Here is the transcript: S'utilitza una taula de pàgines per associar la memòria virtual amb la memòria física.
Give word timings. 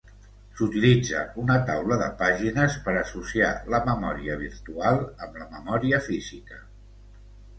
S'utilitza 0.59 1.19
una 1.43 1.57
taula 1.67 1.97
de 2.03 2.07
pàgines 2.21 2.77
per 2.87 2.95
associar 3.01 3.51
la 3.75 3.81
memòria 3.89 4.37
virtual 4.41 4.97
amb 5.27 5.37
la 5.43 5.47
memòria 5.59 6.01
física. 6.09 6.61